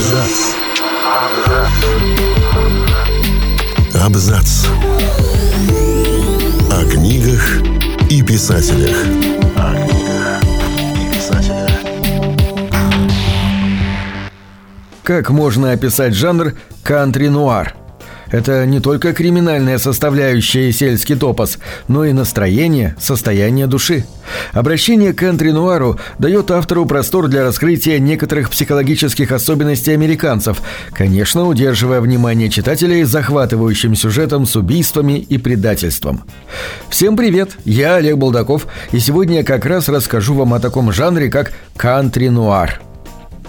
[0.00, 0.54] Абзац.
[4.02, 4.66] Абзац.
[6.70, 7.60] О книгах
[8.08, 8.96] и писателях.
[9.56, 10.42] О книгах
[10.96, 11.70] и писателях.
[15.02, 17.74] Как можно описать жанр кантри-нуар?
[18.30, 21.58] Это не только криминальная составляющая сельский топос,
[21.88, 24.04] но и настроение, состояние души.
[24.52, 30.62] Обращение к кантри-нуару дает автору простор для раскрытия некоторых психологических особенностей американцев,
[30.92, 36.22] конечно, удерживая внимание читателей захватывающим сюжетом с убийствами и предательством.
[36.88, 41.30] Всем привет, я Олег Булдаков, и сегодня я как раз расскажу вам о таком жанре,
[41.30, 42.80] как кантри-нуар.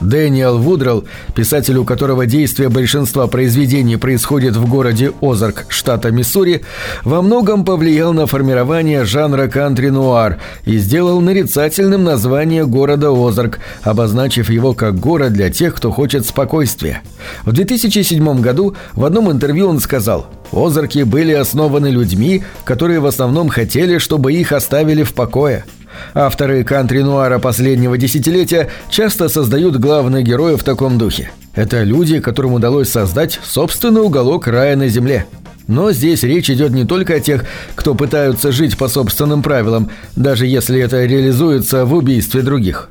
[0.02, 1.06] Дэниел Вудрелл,
[1.36, 6.64] писатель, у которого действие большинства произведений происходит в городе Озарк, штата Миссури,
[7.04, 14.74] во многом повлиял на формирование жанра кантри-нуар и сделал нарицательным название города Озарк, обозначив его
[14.74, 17.02] как город для тех, кто хочет спокойствия.
[17.46, 23.50] В 2007 году в одном интервью он сказал «Озарки были основаны людьми, которые в основном
[23.50, 25.66] хотели, чтобы их оставили в покое».
[26.14, 31.32] Авторы кантри-нуара последнего десятилетия часто создают главных героев в таком духе.
[31.54, 35.26] Это люди, которым удалось создать собственный уголок рая на земле.
[35.68, 40.46] Но здесь речь идет не только о тех, кто пытаются жить по собственным правилам, даже
[40.46, 42.90] если это реализуется в убийстве других.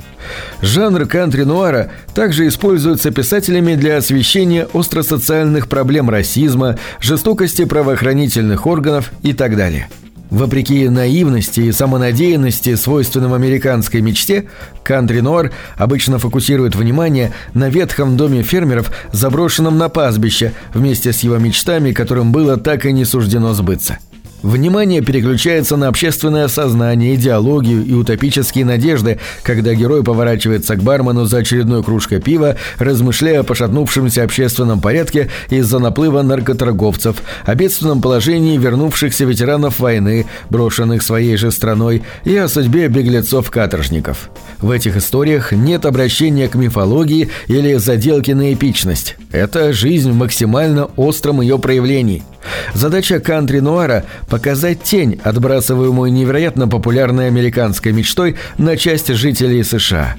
[0.63, 9.57] Жанр кантри-нуара также используется писателями для освещения остросоциальных проблем расизма, жестокости правоохранительных органов и так
[9.57, 9.89] далее.
[10.31, 14.49] Вопреки наивности и самонадеянности, свойственным американской мечте,
[14.85, 21.93] кантри-нуар обычно фокусирует внимание на ветхом доме фермеров, заброшенном на пастбище, вместе с его мечтами,
[21.93, 23.99] которым было так и не суждено сбыться.
[24.43, 31.39] Внимание переключается на общественное сознание, идеологию и утопические надежды, когда герой поворачивается к бармену за
[31.39, 39.27] очередной кружкой пива, размышляя о пошатнувшемся общественном порядке из-за наплыва наркоторговцев, о бедственном положении вернувшихся
[39.27, 44.31] ветеранов войны, брошенных своей же страной, и о судьбе беглецов-каторжников.
[44.61, 49.17] В этих историях нет обращения к мифологии или заделки на эпичность.
[49.33, 52.25] Это жизнь в максимально остром ее проявлении.
[52.75, 60.17] Задача кантри-нуара– показать тень, отбрасываемую невероятно популярной американской мечтой на часть жителей США.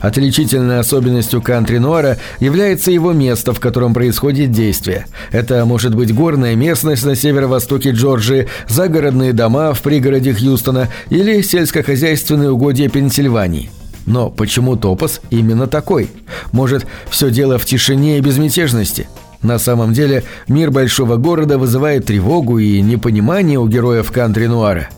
[0.00, 5.06] Отличительной особенностью кантри-нуара является его место, в котором происходит действие.
[5.30, 12.50] Это может быть горная местность на северо-востоке Джорджии, загородные дома в пригороде Хьюстона или сельскохозяйственные
[12.50, 13.70] угодья Пенсильвании.
[14.06, 16.10] Но почему топос именно такой?
[16.52, 19.08] Может, все дело в тишине и безмятежности?
[19.42, 24.88] На самом деле, мир большого города вызывает тревогу и непонимание у героев кантри-нуара.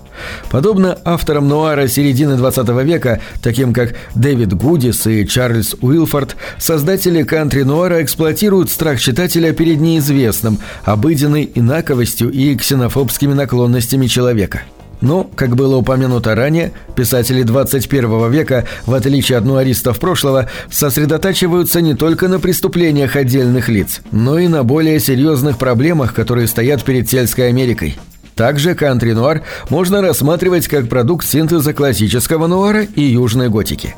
[0.51, 8.03] Подобно авторам нуара середины 20 века, таким как Дэвид Гудис и Чарльз Уилфорд, создатели кантри-нуара
[8.03, 14.63] эксплуатируют страх читателя перед неизвестным, обыденной инаковостью и ксенофобскими наклонностями человека–
[15.03, 21.95] но, как было упомянуто ранее, писатели 21 века, в отличие от нуаристов прошлого, сосредотачиваются не
[21.95, 27.49] только на преступлениях отдельных лиц, но и на более серьезных проблемах, которые стоят перед сельской
[27.49, 27.99] Америкой.
[28.35, 33.95] Также кантри-нуар можно рассматривать как продукт синтеза классического нуара и южной готики.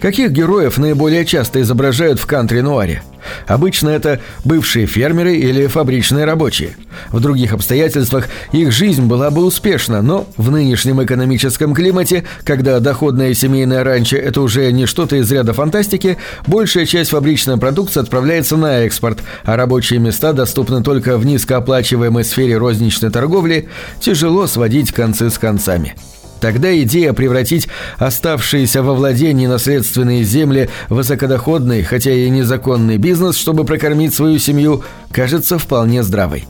[0.00, 3.02] Каких героев наиболее часто изображают в кантри-нуаре?
[3.46, 6.76] Обычно это бывшие фермеры или фабричные рабочие.
[7.10, 13.34] В других обстоятельствах их жизнь была бы успешна, но в нынешнем экономическом климате, когда доходное
[13.34, 18.80] семейное ранчо– это уже не что-то из ряда фантастики, большая часть фабричной продукции отправляется на
[18.80, 23.68] экспорт, а рабочие места доступны только в низкооплачиваемой сфере розничной торговли,
[24.00, 25.94] тяжело сводить концы с концами.
[26.42, 33.64] Тогда идея превратить оставшиеся во владении наследственные земли в высокодоходный, хотя и незаконный бизнес, чтобы
[33.64, 34.82] прокормить свою семью,
[35.12, 36.44] кажется вполне здравой.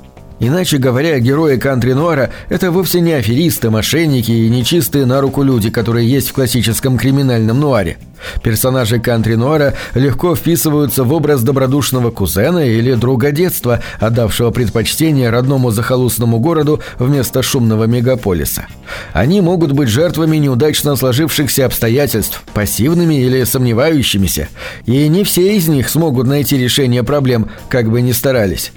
[0.44, 6.10] Иначе говоря, герои кантри-нуара– это вовсе не аферисты, мошенники и нечистые на руку люди, которые
[6.10, 7.96] есть в классическом криминальном нуаре.
[8.42, 16.40] Персонажи кантри-нуара легко вписываются в образ добродушного кузена или друга детства, отдавшего предпочтение родному захолустному
[16.40, 18.66] городу вместо шумного мегаполиса.
[19.12, 24.48] Они могут быть жертвами неудачно сложившихся обстоятельств, пассивными или сомневающимися,
[24.86, 28.72] и не все из них смогут найти решение проблем, как бы ни старались.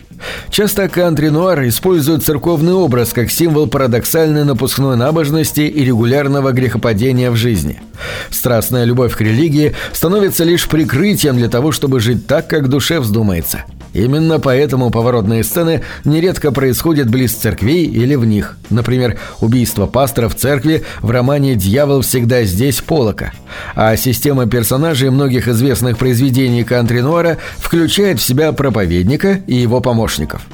[0.49, 7.81] Часто кантри-нуар использует церковный образ как символ парадоксальной напускной набожности и регулярного грехопадения в жизни.
[8.29, 13.63] Страстная любовь к религии становится лишь прикрытием для того, чтобы жить так, как душе вздумается.
[13.95, 18.57] Именно поэтому поворотные сцены нередко происходят близ церквей или в них.
[18.69, 23.31] Например, убийство пастора в церкви в романе «Дьявол всегда здесь» Полока.
[23.73, 30.45] А система персонажей многих известных произведений кантри-нуара включает в себя проповедника и его помощников.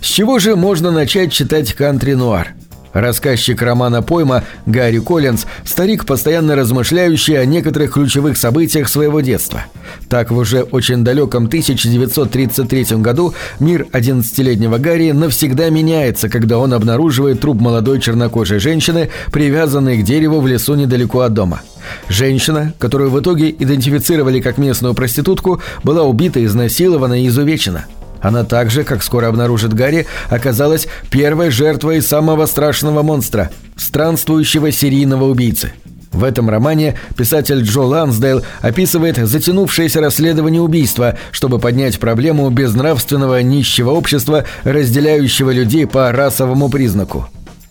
[0.00, 2.54] С чего же можно начать читать кантри-нуар?
[2.92, 9.64] Рассказчик романа «Пойма» Гарри Коллинз– старик, постоянно размышляющий о некоторых ключевых событиях своего детства.
[10.08, 17.40] Так, в уже очень далеком 1933 году мир 11-летнего Гарри навсегда меняется, когда он обнаруживает
[17.40, 21.60] труп молодой чернокожей женщины, привязанной к дереву в лесу недалеко от дома.
[22.08, 27.86] Женщина, которую в итоге идентифицировали как местную проститутку, была убита, изнасилована и изувечена–
[28.20, 35.72] она также, как скоро обнаружит Гарри, оказалась первой жертвой самого страшного монстра– странствующего серийного убийцы.
[36.12, 43.90] В этом романе писатель Джо Лансдейл описывает затянувшееся расследование убийства, чтобы поднять проблему безнравственного нищего
[43.90, 47.28] общества, разделяющего людей по расовому признаку.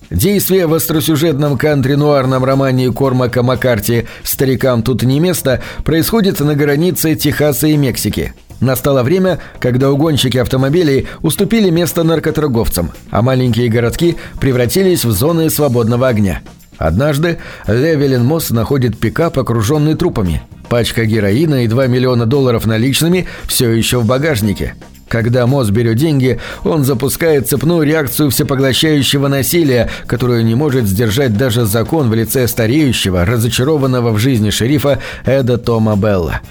[0.09, 7.67] Действие в остросюжетном кантри-нуарном романе Кормака Маккарти «Старикам тут не место» происходит на границе Техаса
[7.67, 15.11] и Мексики– Настало время, когда угонщики автомобилей уступили место наркоторговцам, а маленькие городки превратились в
[15.11, 16.41] зоны свободного огня.
[16.77, 20.41] Однажды Левелин Мосс находит пикап, окруженный трупами.
[20.69, 24.75] Пачка героина и 2 миллиона долларов наличными все еще в багажнике.
[25.07, 31.65] Когда Мосс берет деньги, он запускает цепную реакцию всепоглощающего насилия, которую не может сдержать даже
[31.65, 36.41] закон в лице стареющего, разочарованного в жизни шерифа Эда Тома Белла.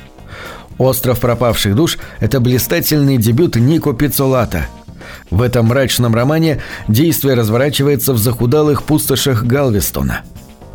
[0.78, 4.66] «Остров пропавших душ»— это блистательный дебют Нико Пиццолата.
[5.30, 10.22] В этом мрачном романе действие разворачивается в захудалых пустошах Галвестона.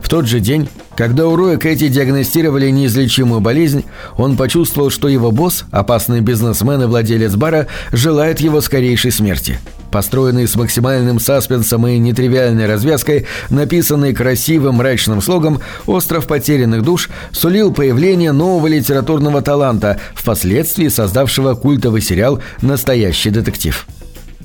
[0.02, 0.70] В тот же день,
[1.02, 3.86] когда у Роя Кэти диагностировали неизлечимую болезнь,
[4.18, 9.58] он почувствовал, что его босс, опасный бизнесмен и владелец бара, желает его скорейшей смерти–
[9.92, 17.74] построенный с максимальным саспенсом и нетривиальной развязкой, написанный красивым мрачным слогом, «Остров потерянных душ» сулил
[17.74, 23.88] появление нового литературного таланта, впоследствии создавшего культовый сериал «Настоящий детектив».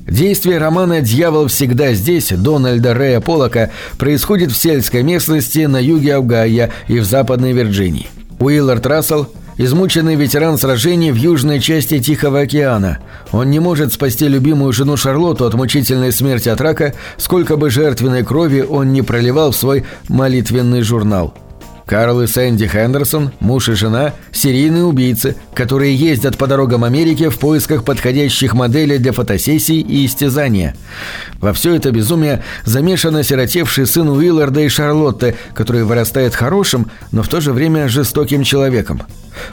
[0.07, 6.71] Действие романа «Дьявол всегда здесь» Дональда Рэя Полока происходит в сельской местности на юге Аугайя
[6.87, 8.09] и в Западной Вирджинии.
[8.39, 12.99] Уиллард Рассел– измученный ветеран сражений в южной части Тихого океана.
[13.33, 18.25] Он не может спасти любимую жену Шарлотту от мучительной смерти от рака, сколько бы жертвенной
[18.25, 21.35] крови он не проливал в свой молитвенный журнал.
[21.87, 27.39] Карл и Сэнди Хендерсон, муж и жена, серийные убийцы, которые ездят по дорогам Америки в
[27.39, 30.75] поисках подходящих моделей для фотосессий и истязания.
[31.39, 37.29] Во все это безумие замешан осиротевший сын Уилларда и Шарлотты, который вырастает хорошим, но в
[37.29, 39.03] то же время жестоким человеком.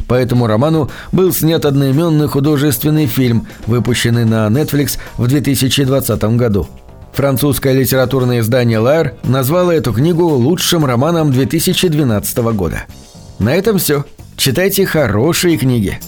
[0.07, 6.68] По этому роману был снят одноименный художественный фильм, выпущенный на Netflix в 2020 году.
[7.13, 12.86] Французское литературное издание «Лайр» назвало эту книгу лучшим романом 2012 года.
[13.38, 14.04] На этом все.
[14.36, 16.00] Читайте хорошие книги.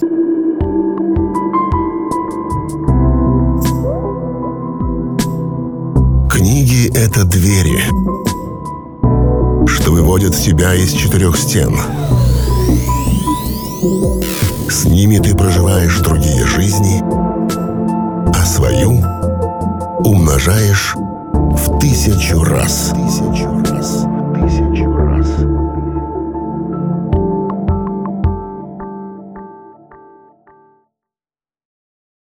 [6.32, 7.84] Книги— это двери,
[9.68, 11.76] что выводят тебя из четырех стен.
[14.70, 16.85] С ними ты проживаешь другие жизни,
[20.46, 22.94] умножаешь в тысячу раз.
[22.94, 24.15] Тысячу раз.